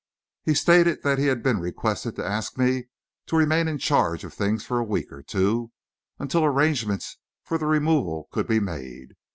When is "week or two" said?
4.83-5.71